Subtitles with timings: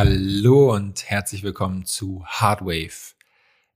[0.00, 3.16] Hallo und herzlich willkommen zu Hardwave,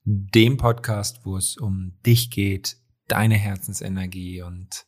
[0.05, 2.77] dem Podcast, wo es um dich geht,
[3.09, 4.87] deine Herzensenergie und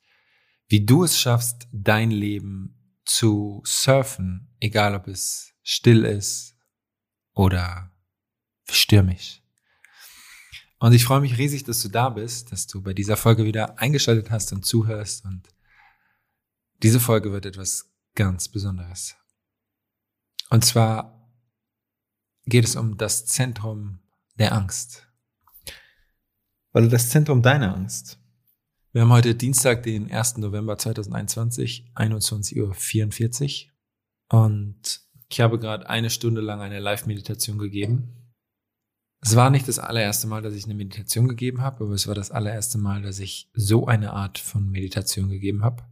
[0.68, 6.54] wie du es schaffst, dein Leben zu surfen, egal ob es still ist
[7.32, 7.90] oder
[8.70, 9.42] stürmisch.
[10.78, 13.80] Und ich freue mich riesig, dass du da bist, dass du bei dieser Folge wieder
[13.80, 15.24] eingeschaltet hast und zuhörst.
[15.24, 15.48] Und
[16.84, 19.16] diese Folge wird etwas ganz Besonderes.
[20.50, 21.13] Und zwar
[22.46, 23.98] geht es um das Zentrum
[24.38, 25.06] der Angst.
[26.72, 28.18] Oder das Zentrum deiner Angst.
[28.92, 30.38] Wir haben heute Dienstag, den 1.
[30.38, 34.40] November 2021, 21.44 Uhr.
[34.40, 38.12] Und ich habe gerade eine Stunde lang eine Live-Meditation gegeben.
[39.20, 42.14] Es war nicht das allererste Mal, dass ich eine Meditation gegeben habe, aber es war
[42.14, 45.84] das allererste Mal, dass ich so eine Art von Meditation gegeben habe.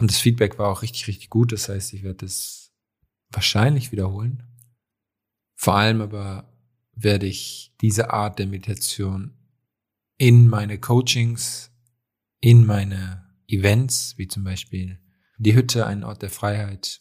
[0.00, 1.52] Und das Feedback war auch richtig, richtig gut.
[1.52, 2.72] Das heißt, ich werde das
[3.30, 4.42] wahrscheinlich wiederholen.
[5.64, 6.52] Vor allem aber
[6.94, 9.32] werde ich diese Art der Meditation
[10.18, 11.70] in meine Coachings,
[12.40, 15.00] in meine Events, wie zum Beispiel
[15.38, 17.00] die Hütte, ein Ort der Freiheit,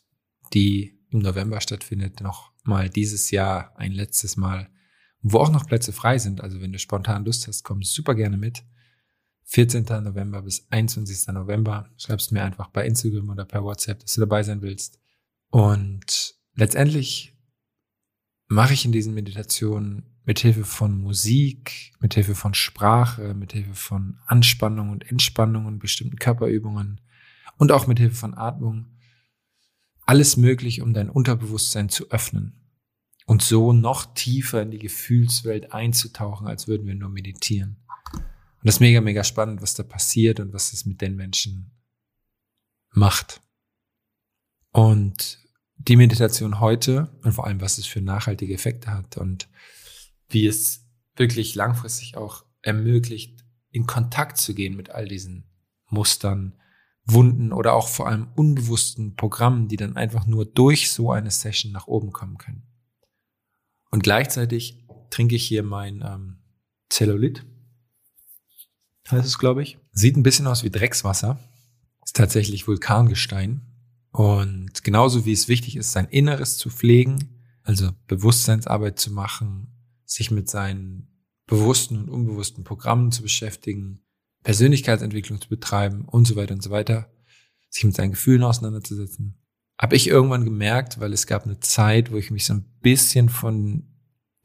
[0.53, 4.69] die im November stattfindet, noch mal dieses Jahr ein letztes Mal,
[5.21, 6.39] wo auch noch Plätze frei sind.
[6.39, 8.63] Also wenn du spontan Lust hast, komm super gerne mit.
[9.43, 9.83] 14.
[10.05, 11.27] November bis 21.
[11.33, 11.89] November.
[11.97, 15.01] Schreibst mir einfach bei Instagram oder per WhatsApp, dass du dabei sein willst.
[15.49, 17.32] Und letztendlich
[18.53, 23.75] mache ich in diesen Meditationen mit Hilfe von Musik, mit Hilfe von Sprache, mit Hilfe
[23.75, 27.01] von Anspannung und Entspannung und bestimmten Körperübungen
[27.57, 28.87] und auch mit Hilfe von Atmung
[30.05, 32.63] alles möglich, um dein Unterbewusstsein zu öffnen
[33.25, 37.77] und so noch tiefer in die Gefühlswelt einzutauchen, als würden wir nur meditieren.
[38.13, 41.71] Und das ist mega, mega spannend, was da passiert und was es mit den Menschen
[42.91, 43.41] macht.
[44.71, 45.42] Und
[45.77, 49.49] die Meditation heute und vor allem, was es für nachhaltige Effekte hat und
[50.29, 50.85] wie es
[51.15, 55.45] wirklich langfristig auch ermöglicht, in Kontakt zu gehen mit all diesen
[55.89, 56.55] Mustern,
[57.05, 61.71] Wunden oder auch vor allem unbewussten Programmen, die dann einfach nur durch so eine Session
[61.71, 62.63] nach oben kommen können.
[63.91, 66.37] Und gleichzeitig trinke ich hier mein ähm,
[66.89, 67.45] Zellulit,
[69.11, 69.77] heißt es, glaube ich.
[69.91, 71.39] Sieht ein bisschen aus wie Dreckswasser.
[72.03, 73.61] Ist tatsächlich Vulkangestein.
[74.13, 79.73] Und genauso wie es wichtig ist, sein Inneres zu pflegen, also Bewusstseinsarbeit zu machen,
[80.05, 81.07] sich mit seinen
[81.47, 84.03] bewussten und unbewussten Programmen zu beschäftigen,
[84.43, 87.11] Persönlichkeitsentwicklung zu betreiben und so weiter und so weiter,
[87.69, 89.41] sich mit seinen Gefühlen auseinanderzusetzen,
[89.81, 93.29] habe ich irgendwann gemerkt, weil es gab eine Zeit, wo ich mich so ein bisschen
[93.29, 93.87] von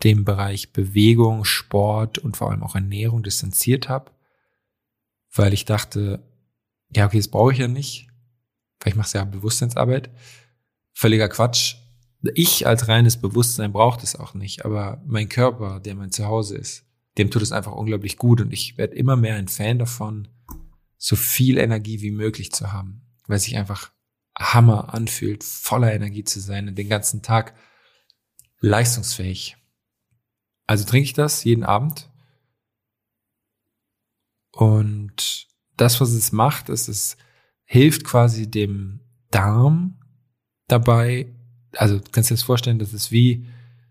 [0.02, 4.12] dem Bereich Bewegung, Sport und vor allem auch Ernährung distanziert habe,
[5.34, 6.22] weil ich dachte,
[6.96, 8.07] ja, okay, das brauche ich ja nicht
[8.80, 10.10] vielleicht machst du ja Bewusstseinsarbeit.
[10.92, 11.76] Völliger Quatsch.
[12.34, 16.84] Ich als reines Bewusstsein brauche das auch nicht, aber mein Körper, der mein Zuhause ist,
[17.16, 20.28] dem tut es einfach unglaublich gut und ich werde immer mehr ein Fan davon,
[20.96, 23.92] so viel Energie wie möglich zu haben, weil sich einfach
[24.36, 27.54] Hammer anfühlt, voller Energie zu sein und den ganzen Tag
[28.60, 29.56] leistungsfähig.
[30.66, 32.10] Also trinke ich das jeden Abend
[34.52, 35.46] und
[35.76, 37.16] das, was es macht, ist, es
[37.68, 39.98] hilft quasi dem Darm
[40.68, 41.34] dabei,
[41.76, 43.46] also du kannst dir das vorstellen, das ist wie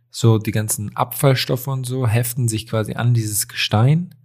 [0.10, 4.16] so die ganzen Abfallstoffe und so heften sich quasi an dieses Gestein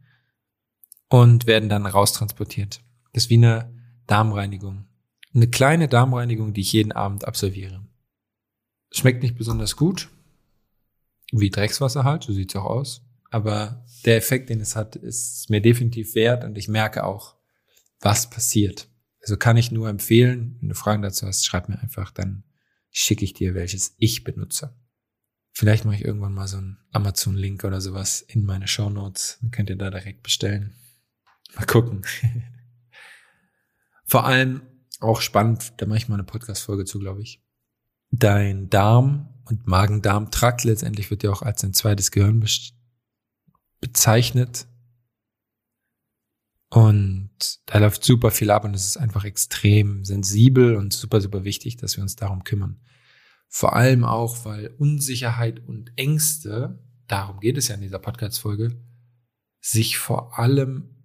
[1.11, 2.83] und werden dann raustransportiert.
[3.13, 3.71] Das ist wie eine
[4.07, 4.87] Darmreinigung.
[5.35, 7.87] Eine kleine Darmreinigung, die ich jeden Abend absolviere.
[8.91, 10.09] Schmeckt nicht besonders gut,
[11.31, 13.03] wie Dreckswasser halt, so sieht's auch aus.
[13.31, 17.35] Aber der Effekt, den es hat, ist mir definitiv wert und ich merke auch,
[18.01, 18.89] was passiert.
[19.23, 22.45] Also kann ich nur empfehlen, wenn du Fragen dazu hast, schreib mir einfach, dann
[22.91, 24.77] schicke ich dir, welches ich benutze.
[25.53, 29.39] Vielleicht mache ich irgendwann mal so einen Amazon-Link oder sowas in meine Show Notes.
[29.41, 30.75] Dann könnt ihr da direkt bestellen.
[31.55, 32.03] Mal gucken.
[34.05, 34.63] Vor allem
[35.01, 37.43] auch spannend, da mache ich mal eine Podcast-Folge zu, glaube ich.
[38.11, 42.45] Dein Darm und Magen-Darm-Trakt letztendlich wird ja auch als ein zweites Gehirn
[43.81, 44.67] bezeichnet.
[46.73, 47.29] Und
[47.67, 51.77] da läuft super viel ab und es ist einfach extrem sensibel und super, super wichtig,
[51.77, 52.81] dass wir uns darum kümmern.
[53.47, 58.83] Vor allem auch, weil Unsicherheit und Ängste, darum geht es ja in dieser Podcast-Folge,
[59.61, 61.05] sich vor allem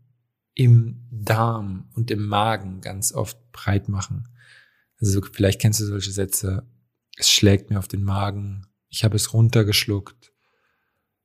[0.54, 4.30] im Darm und im Magen ganz oft breit machen.
[5.02, 6.66] Also vielleicht kennst du solche Sätze,
[7.18, 10.32] es schlägt mir auf den Magen, ich habe es runtergeschluckt,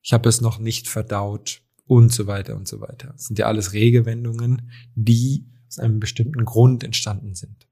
[0.00, 1.62] ich habe es noch nicht verdaut,
[1.92, 3.08] und so weiter und so weiter.
[3.08, 7.68] Das sind ja alles Regewendungen, die aus einem bestimmten Grund entstanden sind.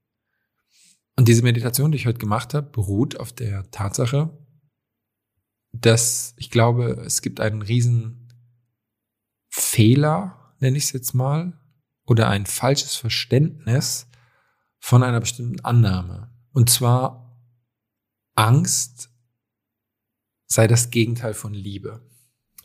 [1.17, 4.37] Und diese Meditation, die ich heute gemacht habe, beruht auf der Tatsache,
[5.71, 8.31] dass ich glaube, es gibt einen riesen
[9.49, 11.59] Fehler, nenne ich es jetzt mal,
[12.05, 14.07] oder ein falsches Verständnis
[14.77, 16.31] von einer bestimmten Annahme.
[16.53, 17.41] Und zwar
[18.35, 19.09] Angst
[20.45, 22.07] sei das Gegenteil von Liebe.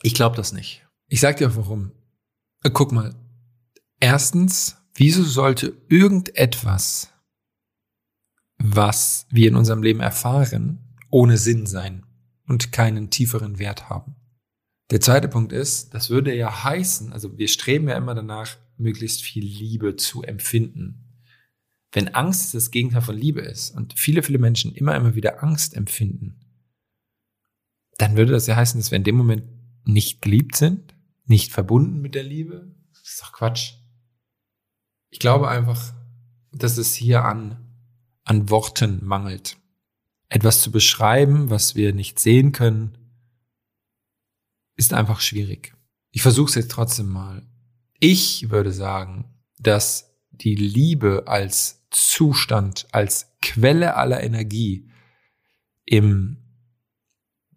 [0.03, 0.86] Ich glaube das nicht.
[1.08, 1.93] Ich sage dir auch warum.
[2.62, 3.14] Äh, guck mal.
[4.00, 7.12] Erstens, wieso sollte irgendetwas,
[8.58, 12.05] was wir in unserem Leben erfahren, ohne Sinn sein
[12.47, 14.17] und keinen tieferen Wert haben?
[14.91, 19.23] Der zweite Punkt ist, das würde ja heißen, also wir streben ja immer danach, möglichst
[19.23, 21.23] viel Liebe zu empfinden.
[21.93, 25.75] Wenn Angst das Gegenteil von Liebe ist und viele, viele Menschen immer, immer wieder Angst
[25.75, 26.41] empfinden,
[27.97, 29.44] dann würde das ja heißen, dass wir in dem Moment
[29.85, 30.95] nicht geliebt sind,
[31.26, 32.75] nicht verbunden mit der Liebe.
[32.93, 33.75] Das ist doch Quatsch.
[35.11, 35.93] Ich glaube einfach,
[36.52, 37.75] dass es hier an,
[38.25, 39.56] an Worten mangelt.
[40.28, 42.99] Etwas zu beschreiben, was wir nicht sehen können,
[44.76, 45.75] ist einfach schwierig.
[46.11, 47.46] Ich versuche es jetzt trotzdem mal.
[47.99, 49.25] Ich würde sagen,
[49.58, 54.90] dass die Liebe als Zustand, als Quelle aller Energie
[55.84, 56.38] im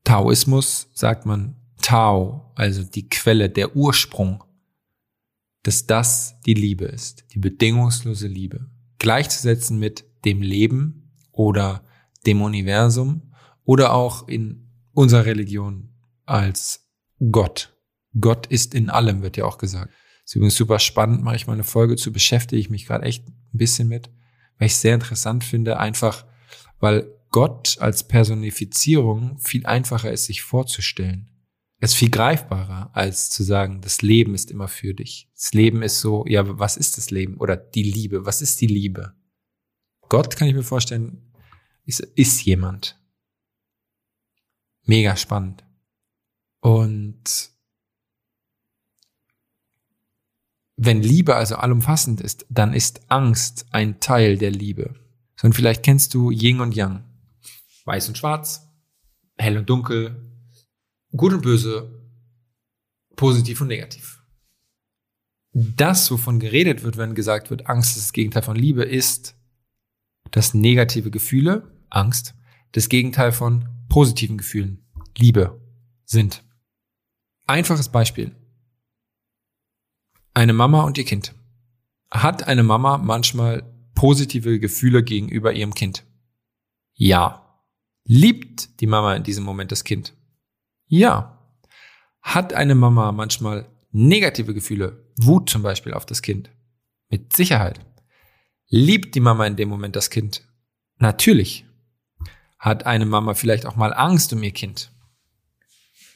[0.04, 1.59] Taoismus sagt man
[1.90, 4.44] Tao, also die Quelle, der Ursprung,
[5.64, 8.70] dass das die Liebe ist, die bedingungslose Liebe.
[9.00, 11.84] Gleichzusetzen mit dem Leben oder
[12.28, 13.34] dem Universum
[13.64, 15.90] oder auch in unserer Religion
[16.28, 16.88] als
[17.32, 17.76] Gott.
[18.20, 19.92] Gott ist in allem, wird ja auch gesagt.
[20.24, 23.28] ist übrigens super spannend, mache ich mal eine Folge zu, beschäftige ich mich gerade echt
[23.28, 24.12] ein bisschen mit,
[24.60, 26.24] weil ich es sehr interessant finde, einfach
[26.80, 31.32] weil Gott als Personifizierung viel einfacher ist, sich vorzustellen.
[31.82, 35.30] Es ist viel greifbarer, als zu sagen, das Leben ist immer für dich.
[35.34, 37.38] Das Leben ist so, ja, was ist das Leben?
[37.38, 39.14] Oder die Liebe, was ist die Liebe?
[40.10, 41.34] Gott, kann ich mir vorstellen,
[41.86, 43.00] ist, ist jemand.
[44.84, 45.64] Mega spannend.
[46.60, 47.52] Und
[50.76, 54.96] wenn Liebe also allumfassend ist, dann ist Angst ein Teil der Liebe.
[55.38, 57.04] So, und vielleicht kennst du Yin und Yang.
[57.86, 58.68] Weiß und Schwarz,
[59.38, 60.30] hell und dunkel,
[61.16, 61.92] gut und böse,
[63.16, 64.24] positiv und negativ.
[65.52, 69.36] Das, wovon geredet wird, wenn gesagt wird, Angst ist das Gegenteil von Liebe, ist,
[70.32, 72.36] dass negative Gefühle, Angst,
[72.74, 74.86] das Gegenteil von positiven Gefühlen,
[75.18, 75.60] Liebe,
[76.06, 76.44] sind.
[77.48, 78.36] Einfaches Beispiel.
[80.36, 81.34] Eine Mama und ihr Kind.
[82.12, 83.64] Hat eine Mama manchmal
[83.96, 86.06] positive Gefühle gegenüber ihrem Kind?
[86.94, 87.60] Ja.
[88.06, 90.16] Liebt die Mama in diesem Moment das Kind?
[90.90, 91.40] Ja.
[92.22, 96.50] Hat eine Mama manchmal negative Gefühle, Wut zum Beispiel auf das Kind?
[97.10, 97.80] Mit Sicherheit.
[98.68, 100.46] Liebt die Mama in dem Moment das Kind?
[100.98, 101.66] Natürlich.
[102.60, 104.92] Hat eine Mama vielleicht auch mal Angst um ihr Kind?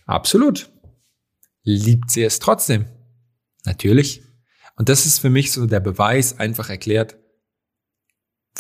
[0.06, 0.70] Absolut
[1.64, 2.86] liebt sie es trotzdem.
[3.66, 4.22] Natürlich.
[4.76, 7.18] Und das ist für mich so der Beweis einfach erklärt,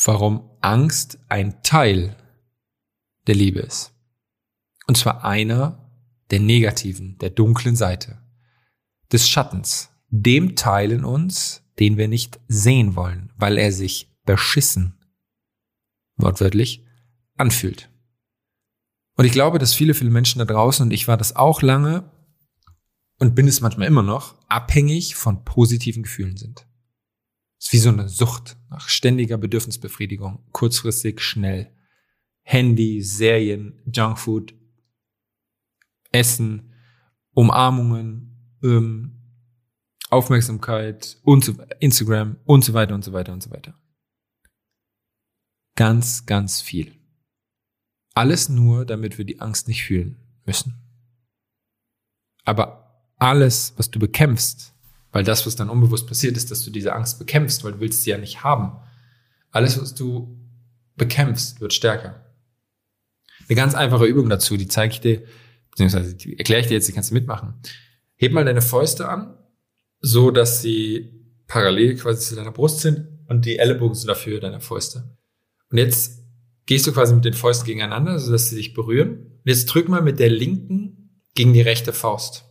[0.06, 2.16] warum Angst ein Teil
[3.28, 3.94] der Liebe ist.
[4.88, 5.83] Und zwar einer
[6.34, 8.18] der negativen, der dunklen Seite,
[9.12, 14.98] des Schattens, dem Teil in uns, den wir nicht sehen wollen, weil er sich beschissen,
[16.16, 16.88] wortwörtlich,
[17.38, 17.92] anfühlt.
[19.16, 22.12] Und ich glaube, dass viele, viele Menschen da draußen, und ich war das auch lange,
[23.20, 26.68] und bin es manchmal immer noch, abhängig von positiven Gefühlen sind.
[27.60, 31.72] Es ist wie so eine Sucht nach ständiger Bedürfnisbefriedigung, kurzfristig, schnell.
[32.42, 34.56] Handy, Serien, Junkfood,
[36.14, 36.72] Essen,
[37.34, 39.20] Umarmungen, ähm,
[40.10, 43.74] Aufmerksamkeit und so, Instagram und so weiter und so weiter und so weiter.
[45.76, 46.94] Ganz, ganz viel.
[48.14, 50.80] Alles nur, damit wir die Angst nicht fühlen müssen.
[52.46, 54.76] Aber alles, was du bekämpfst,
[55.12, 58.04] weil das, was dann unbewusst passiert ist, dass du diese Angst bekämpfst, weil du willst
[58.04, 58.78] sie ja nicht haben.
[59.52, 60.38] Alles, was du
[60.96, 62.24] bekämpfst, wird stärker.
[63.48, 65.24] Eine ganz einfache Übung dazu, die zeige ich dir,
[65.74, 67.56] beziehungsweise die erkläre ich dir jetzt, die kannst du mitmachen.
[68.16, 69.38] Heb mal deine Fäuste an,
[70.00, 71.12] so dass sie
[71.48, 75.18] parallel quasi zu deiner Brust sind und die Ellenbogen sind dafür deiner Fäuste.
[75.72, 76.24] Und jetzt
[76.66, 79.10] gehst du quasi mit den Fäusten gegeneinander, so dass sie sich berühren.
[79.18, 82.46] Und jetzt drück mal mit der linken gegen die rechte Faust.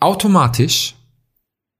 [0.00, 0.96] Automatisch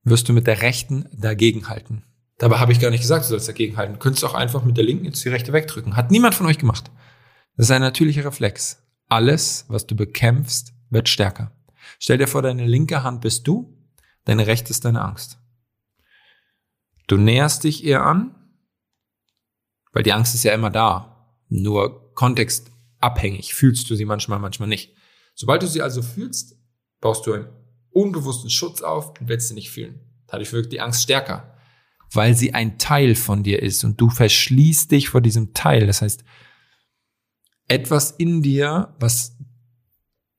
[0.04, 2.04] wirst du mit der rechten dagegenhalten.
[2.38, 3.94] Dabei habe ich gar nicht gesagt, du sollst dagegenhalten.
[3.94, 5.96] Du könntest auch einfach mit der linken jetzt die rechte wegdrücken.
[5.96, 6.90] Hat niemand von euch gemacht.
[7.56, 8.87] Das ist ein natürlicher Reflex.
[9.08, 11.52] Alles, was du bekämpfst, wird stärker.
[11.98, 13.76] Stell dir vor, deine linke Hand bist du,
[14.24, 15.38] deine rechte ist deine Angst.
[17.06, 18.34] Du näherst dich ihr an,
[19.92, 21.34] weil die Angst ist ja immer da.
[21.48, 24.94] Nur kontextabhängig fühlst du sie manchmal, manchmal nicht.
[25.34, 26.56] Sobald du sie also fühlst,
[27.00, 27.48] baust du einen
[27.90, 30.00] unbewussten Schutz auf und willst sie nicht fühlen.
[30.26, 31.56] Dadurch wirkt die Angst stärker,
[32.12, 35.86] weil sie ein Teil von dir ist und du verschließt dich vor diesem Teil.
[35.86, 36.22] Das heißt,
[37.68, 39.36] etwas in dir, was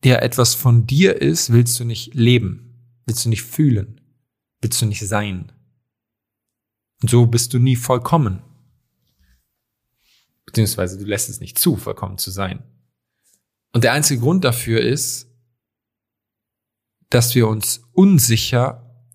[0.04, 4.02] der etwas von dir ist, willst du nicht leben, willst du nicht fühlen,
[4.62, 5.52] willst du nicht sein.
[7.02, 8.42] Und so bist du nie vollkommen.
[10.46, 12.64] Beziehungsweise du lässt es nicht zu, vollkommen zu sein.
[13.72, 15.28] Und der einzige Grund dafür ist,
[17.10, 19.06] dass wir uns unsicher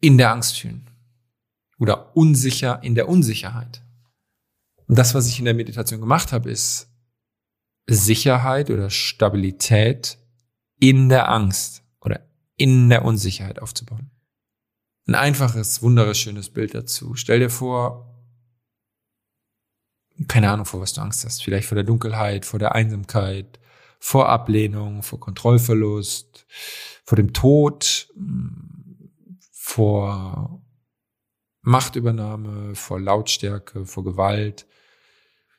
[0.00, 0.88] in der Angst fühlen
[1.78, 3.82] oder unsicher in der Unsicherheit.
[4.86, 6.89] Und das, was ich in der Meditation gemacht habe, ist
[7.88, 10.18] Sicherheit oder Stabilität
[10.78, 12.20] in der Angst oder
[12.56, 14.10] in der Unsicherheit aufzubauen.
[15.06, 17.14] Ein einfaches, wunderschönes Bild dazu.
[17.14, 18.10] Stell dir vor,
[20.28, 21.42] keine Ahnung, vor was du Angst hast.
[21.42, 23.58] Vielleicht vor der Dunkelheit, vor der Einsamkeit,
[23.98, 26.46] vor Ablehnung, vor Kontrollverlust,
[27.04, 28.08] vor dem Tod,
[29.50, 30.62] vor
[31.62, 34.66] Machtübernahme, vor Lautstärke, vor Gewalt,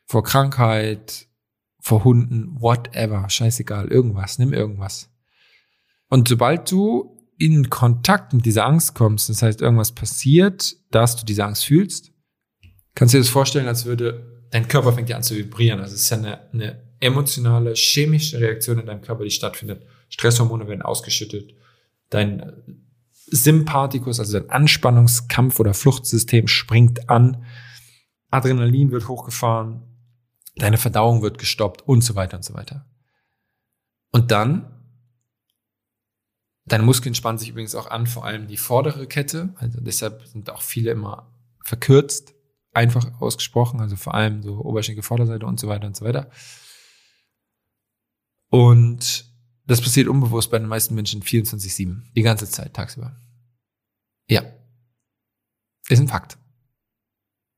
[0.06, 1.28] vor Krankheit,
[1.82, 5.10] vor Hunden, whatever, scheißegal, irgendwas, nimm irgendwas.
[6.08, 11.26] Und sobald du in Kontakt mit dieser Angst kommst, das heißt, irgendwas passiert, dass du
[11.26, 12.12] diese Angst fühlst,
[12.94, 15.80] kannst du dir das vorstellen, als würde dein Körper fängt ja an zu vibrieren.
[15.80, 19.84] Also es ist ja eine, eine emotionale, chemische Reaktion in deinem Körper, die stattfindet.
[20.10, 21.56] Stresshormone werden ausgeschüttet.
[22.10, 22.84] Dein
[23.26, 27.46] Sympathikus, also dein Anspannungskampf- oder Fluchtsystem springt an.
[28.30, 29.84] Adrenalin wird hochgefahren.
[30.62, 32.86] Deine Verdauung wird gestoppt und so weiter und so weiter.
[34.12, 34.78] Und dann
[36.66, 39.54] Deine Muskeln spannen sich übrigens auch an, vor allem die vordere Kette.
[39.58, 42.34] Also deshalb sind auch viele immer verkürzt,
[42.72, 46.30] einfach ausgesprochen, also vor allem so Oberschenkel, Vorderseite und so weiter und so weiter.
[48.50, 49.26] Und
[49.66, 53.16] das passiert unbewusst bei den meisten Menschen 24-7, die ganze Zeit, tagsüber.
[54.28, 54.44] Ja.
[55.90, 56.38] Ist ein Fakt.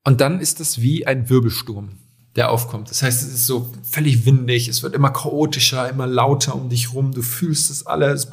[0.05, 1.99] Und dann ist das wie ein Wirbelsturm,
[2.35, 2.89] der aufkommt.
[2.89, 6.93] Das heißt, es ist so völlig windig, es wird immer chaotischer, immer lauter um dich
[6.93, 8.27] rum, du fühlst das alles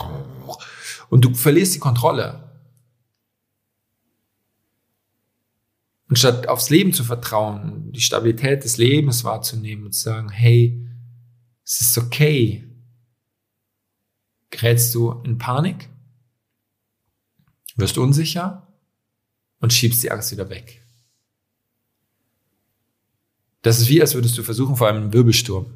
[1.10, 2.50] und du verlierst die Kontrolle.
[6.08, 10.84] Und statt aufs Leben zu vertrauen, die Stabilität des Lebens wahrzunehmen und zu sagen, hey,
[11.64, 12.66] es ist okay,
[14.50, 15.88] gerätst du in Panik,
[17.76, 18.66] wirst unsicher
[19.60, 20.79] und schiebst die Angst wieder weg.
[23.62, 25.74] Das ist wie, als würdest du versuchen, vor einem Wirbelsturm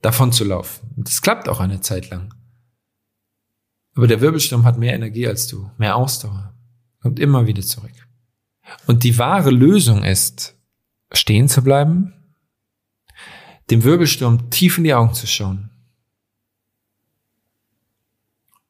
[0.00, 0.90] davon zu laufen.
[0.96, 2.34] Und das klappt auch eine Zeit lang.
[3.94, 6.54] Aber der Wirbelsturm hat mehr Energie als du, mehr Ausdauer,
[7.00, 7.92] kommt immer wieder zurück.
[8.86, 10.56] Und die wahre Lösung ist,
[11.12, 12.14] stehen zu bleiben,
[13.70, 15.70] dem Wirbelsturm tief in die Augen zu schauen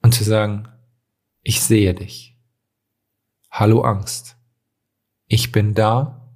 [0.02, 0.68] und zu sagen,
[1.42, 2.36] ich sehe dich.
[3.50, 4.36] Hallo Angst.
[5.26, 6.32] Ich bin da.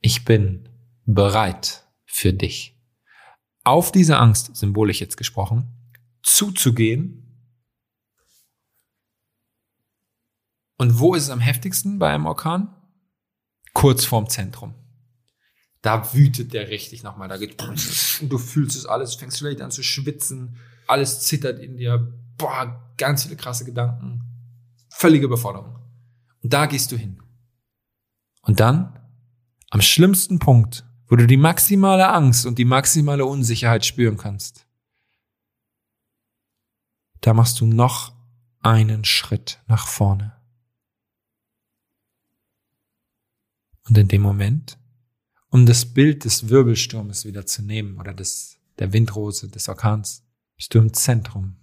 [0.00, 0.69] Ich bin
[1.14, 2.76] bereit für dich.
[3.64, 5.68] Auf diese Angst, symbolisch jetzt gesprochen,
[6.22, 7.46] zuzugehen.
[10.76, 12.74] Und wo ist es am heftigsten bei einem Orkan?
[13.74, 14.74] Kurz vorm Zentrum.
[15.82, 17.28] Da wütet der richtig nochmal.
[17.28, 21.76] Da geht und du fühlst es alles, fängst vielleicht an zu schwitzen, alles zittert in
[21.76, 24.22] dir, boah, ganz viele krasse Gedanken,
[24.90, 25.78] völlige Überforderung.
[26.42, 27.22] Und da gehst du hin.
[28.42, 28.98] Und dann,
[29.70, 34.64] am schlimmsten Punkt, wo du die maximale Angst und die maximale Unsicherheit spüren kannst,
[37.20, 38.14] da machst du noch
[38.60, 40.40] einen Schritt nach vorne.
[43.88, 44.78] Und in dem Moment,
[45.48, 50.22] um das Bild des Wirbelsturmes wieder zu nehmen oder des, der Windrose, des Orkans,
[50.54, 51.56] bist du im Zentrum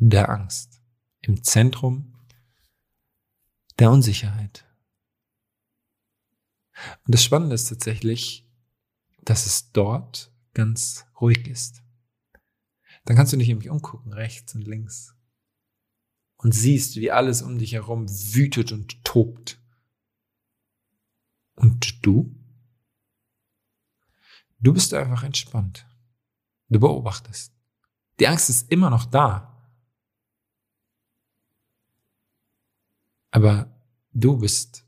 [0.00, 0.82] der Angst,
[1.20, 2.12] im Zentrum
[3.78, 4.64] der Unsicherheit.
[7.06, 8.48] Und das Spannende ist tatsächlich,
[9.22, 11.82] dass es dort ganz ruhig ist.
[13.04, 15.14] Dann kannst du dich nämlich umgucken, rechts und links.
[16.36, 19.60] Und siehst, wie alles um dich herum wütet und tobt.
[21.54, 22.34] Und du?
[24.58, 25.86] Du bist einfach entspannt.
[26.68, 27.52] Du beobachtest.
[28.18, 29.46] Die Angst ist immer noch da.
[33.30, 33.70] Aber
[34.12, 34.84] du bist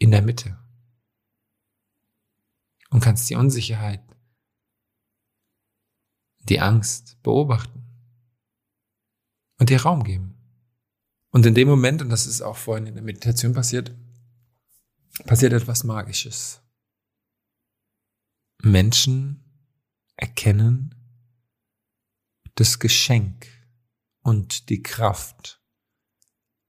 [0.00, 0.58] in der Mitte
[2.88, 4.02] und kannst die Unsicherheit,
[6.40, 7.84] die Angst beobachten
[9.58, 10.34] und dir Raum geben.
[11.30, 13.94] Und in dem Moment, und das ist auch vorhin in der Meditation passiert,
[15.26, 16.62] passiert etwas Magisches.
[18.62, 19.44] Menschen
[20.16, 20.94] erkennen
[22.54, 23.46] das Geschenk
[24.22, 25.62] und die Kraft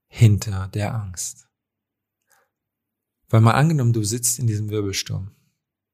[0.07, 1.50] hinter der Angst.
[3.31, 5.31] Weil mal angenommen, du sitzt in diesem Wirbelsturm,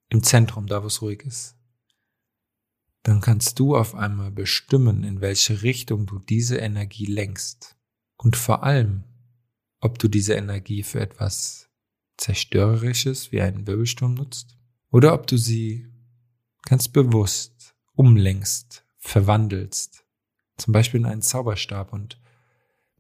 [0.10, 1.56] im Zentrum, da wo es ruhig ist,
[3.04, 7.78] dann kannst du auf einmal bestimmen, in welche Richtung du diese Energie lenkst.
[8.18, 9.04] Und vor allem,
[9.80, 11.70] ob du diese Energie für etwas
[12.18, 14.58] Zerstörerisches wie einen Wirbelsturm nutzt
[14.90, 15.88] oder ob du sie
[16.64, 20.04] ganz bewusst umlenkst, verwandelst,
[20.58, 22.20] zum Beispiel in einen Zauberstab und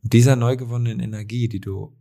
[0.03, 1.97] mit dieser neu gewonnenen Energie, die du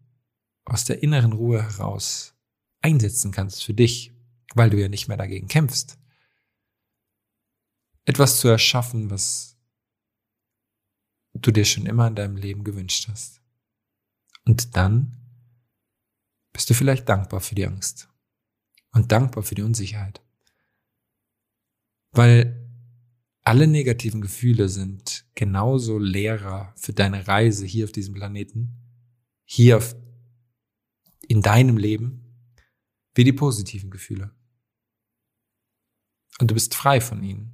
[0.67, 2.35] aus der inneren Ruhe heraus
[2.83, 4.13] einsetzen kannst für dich,
[4.55, 5.99] weil du ja nicht mehr dagegen kämpfst,
[8.05, 9.57] etwas zu erschaffen, was
[11.33, 13.41] du dir schon immer in deinem Leben gewünscht hast.
[14.45, 15.17] Und dann
[16.53, 18.09] bist du vielleicht dankbar für die Angst
[18.93, 20.23] und dankbar für die Unsicherheit.
[22.13, 22.67] Weil
[23.43, 28.73] alle negativen Gefühle sind genauso Lehrer für deine Reise hier auf diesem Planeten,
[29.45, 29.95] hier auf,
[31.29, 32.23] in deinem Leben,
[33.15, 34.35] wie die positiven Gefühle.
[36.39, 37.53] Und du bist frei von ihnen.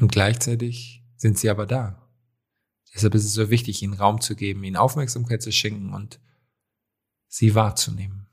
[0.00, 2.10] Und gleichzeitig sind sie aber da.
[2.92, 6.20] Deshalb ist es so wichtig, ihnen Raum zu geben, ihnen Aufmerksamkeit zu schenken und
[7.28, 8.26] sie wahrzunehmen.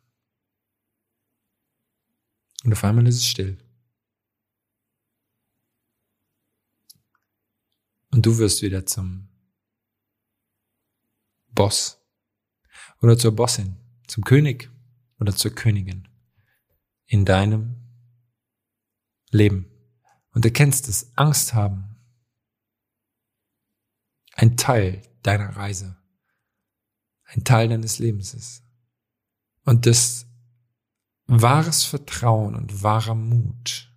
[2.64, 3.58] Und auf einmal ist es still.
[8.12, 9.29] Und du wirst wieder zum
[11.60, 12.02] Boss
[13.02, 13.76] oder zur Bossin,
[14.08, 14.72] zum König
[15.20, 16.08] oder zur Königin
[17.06, 17.76] in deinem
[19.30, 19.70] Leben.
[20.32, 21.98] Und du kennst es, Angst haben.
[24.36, 25.98] Ein Teil deiner Reise.
[27.26, 28.64] Ein Teil deines Lebens ist.
[29.66, 30.28] Und das
[31.26, 33.94] wahres Vertrauen und wahrer Mut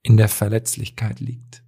[0.00, 1.62] in der Verletzlichkeit liegt.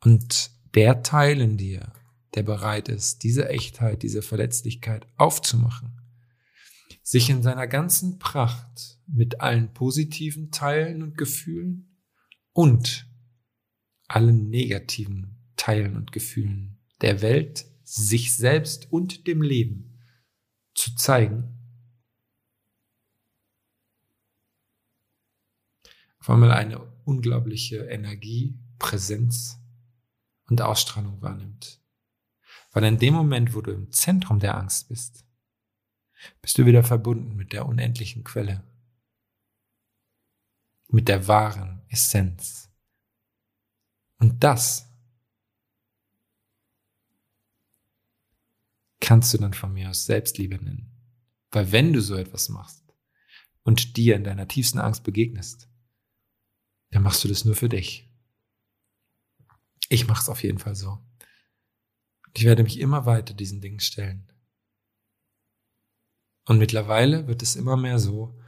[0.00, 1.90] Und der Teil in dir,
[2.36, 6.00] der bereit ist, diese Echtheit, diese Verletzlichkeit aufzumachen,
[7.02, 11.96] sich in seiner ganzen Pracht mit allen positiven Teilen und Gefühlen
[12.52, 13.08] und
[14.06, 19.98] allen negativen Teilen und Gefühlen der Welt, sich selbst und dem Leben
[20.74, 21.56] zu zeigen,
[26.18, 29.58] auf einmal eine unglaubliche Energie, Präsenz
[30.48, 31.80] und Ausstrahlung wahrnimmt.
[32.76, 35.24] Weil in dem Moment, wo du im Zentrum der Angst bist,
[36.42, 38.62] bist du wieder verbunden mit der unendlichen Quelle,
[40.88, 42.70] mit der wahren Essenz.
[44.18, 44.94] Und das
[49.00, 50.92] kannst du dann von mir aus Selbstliebe nennen.
[51.52, 52.84] Weil wenn du so etwas machst
[53.62, 55.70] und dir in deiner tiefsten Angst begegnest,
[56.90, 58.06] dann machst du das nur für dich.
[59.88, 61.05] Ich mache es auf jeden Fall so.
[62.36, 64.30] Ich werde mich immer weiter diesen Dingen stellen.
[66.44, 68.38] Und mittlerweile wird es immer mehr so,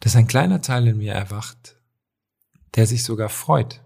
[0.00, 1.80] dass ein kleiner Teil in mir erwacht,
[2.74, 3.82] der sich sogar freut,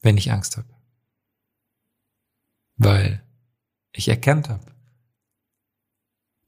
[0.00, 0.74] wenn ich Angst habe.
[2.76, 3.22] Weil
[3.92, 4.74] ich erkannt habe,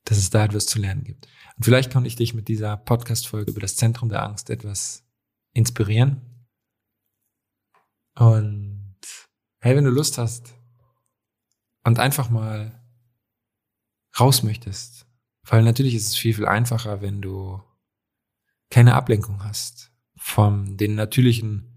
[0.05, 1.29] dass es da etwas zu lernen gibt.
[1.57, 5.05] Und vielleicht konnte ich dich mit dieser Podcast-Folge über das Zentrum der Angst etwas
[5.53, 6.47] inspirieren.
[8.15, 8.72] Und
[9.63, 10.55] hey, wenn du Lust hast
[11.85, 12.83] und einfach mal
[14.19, 15.07] raus möchtest,
[15.45, 17.63] weil natürlich ist es viel, viel einfacher, wenn du
[18.71, 21.69] keine Ablenkung hast von den natürlichen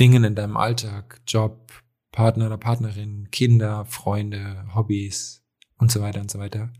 [0.00, 1.72] Dingen in deinem Alltag, Job,
[2.10, 5.44] Partner oder Partnerin, Kinder, Freunde, Hobbys
[5.76, 6.72] und so weiter und so weiter,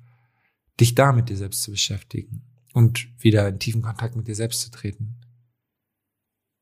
[0.80, 4.62] dich da mit dir selbst zu beschäftigen und wieder in tiefen Kontakt mit dir selbst
[4.62, 5.20] zu treten.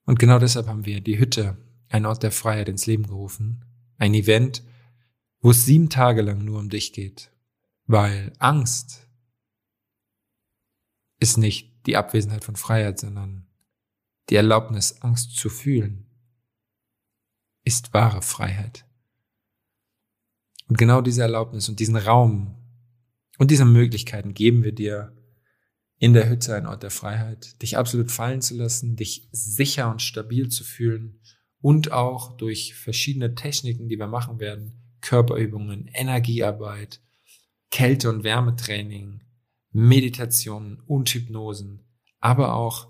[0.04, 1.56] Und genau deshalb haben wir die Hütte,
[1.88, 3.64] ein Ort der Freiheit, ins Leben gerufen.
[3.98, 4.62] Ein Event,
[5.40, 7.30] wo es sieben Tage lang nur um dich geht.
[7.86, 9.08] Weil Angst
[11.18, 13.46] ist nicht die Abwesenheit von Freiheit, sondern
[14.28, 16.10] die Erlaubnis, Angst zu fühlen,
[17.62, 18.84] ist wahre Freiheit.
[20.68, 22.56] Und genau diese Erlaubnis und diesen Raum
[23.38, 25.12] und diese Möglichkeiten geben wir dir
[25.98, 30.02] in der Hütte, ein Ort der Freiheit, dich absolut fallen zu lassen, dich sicher und
[30.02, 31.20] stabil zu fühlen
[31.66, 37.00] und auch durch verschiedene Techniken, die wir machen werden, Körperübungen, Energiearbeit,
[37.72, 39.24] Kälte- und Wärmetraining,
[39.72, 41.80] Meditationen und Hypnosen,
[42.20, 42.86] aber auch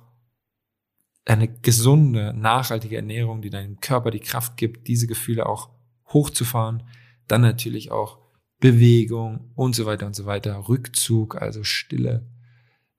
[1.25, 5.71] eine gesunde, nachhaltige Ernährung, die deinem Körper die Kraft gibt, diese Gefühle auch
[6.13, 6.83] hochzufahren.
[7.29, 8.19] Dann natürlich auch
[8.61, 12.29] Bewegung und so weiter und so weiter, Rückzug, also Stille,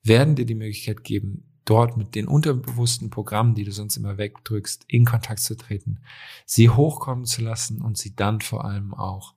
[0.01, 4.85] werden dir die Möglichkeit geben, dort mit den unterbewussten Programmen, die du sonst immer wegdrückst,
[4.87, 5.99] in Kontakt zu treten,
[6.45, 9.35] sie hochkommen zu lassen und sie dann vor allem auch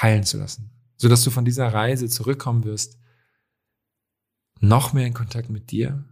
[0.00, 2.98] heilen zu lassen, so dass du von dieser Reise zurückkommen wirst,
[4.60, 6.04] noch mehr in Kontakt mit dir,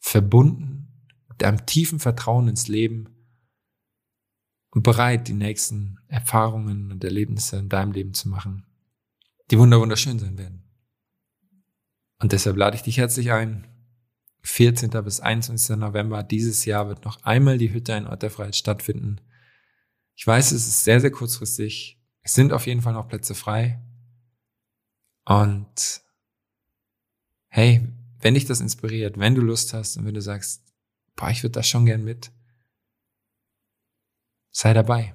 [0.00, 0.88] verbunden
[1.28, 3.08] mit einem tiefen Vertrauen ins Leben
[4.70, 8.66] und bereit, die nächsten Erfahrungen und Erlebnisse in deinem Leben zu machen,
[9.50, 10.64] die wunderschön sein werden.
[12.18, 13.69] Und deshalb lade ich dich herzlich ein.
[14.42, 14.90] 14.
[15.04, 15.76] bis 21.
[15.76, 19.20] November dieses Jahr wird noch einmal die Hütte in Ort der Freiheit stattfinden.
[20.14, 22.00] Ich weiß, es ist sehr, sehr kurzfristig.
[22.22, 23.80] Es sind auf jeden Fall noch Plätze frei.
[25.24, 26.02] Und
[27.48, 27.86] hey,
[28.20, 30.62] wenn dich das inspiriert, wenn du Lust hast und wenn du sagst,
[31.16, 32.30] boah, ich würde das schon gern mit,
[34.50, 35.14] sei dabei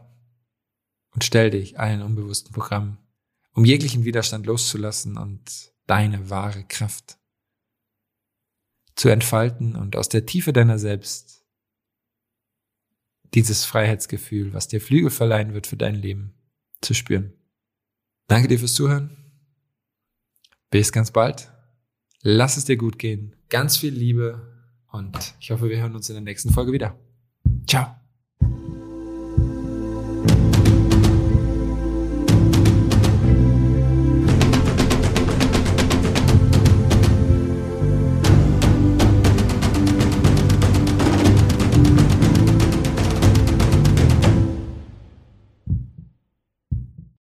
[1.11, 2.97] und stell dich allen unbewussten Programmen,
[3.51, 7.17] um jeglichen Widerstand loszulassen und deine wahre Kraft
[8.95, 11.45] zu entfalten und aus der Tiefe deiner selbst
[13.33, 16.33] dieses Freiheitsgefühl, was dir Flügel verleihen wird für dein Leben,
[16.81, 17.33] zu spüren.
[18.27, 19.17] Danke dir fürs Zuhören.
[20.69, 21.51] Bis ganz bald.
[22.21, 23.35] Lass es dir gut gehen.
[23.49, 24.55] Ganz viel Liebe
[24.91, 26.97] und ich hoffe, wir hören uns in der nächsten Folge wieder.
[27.67, 28.04] Ciao.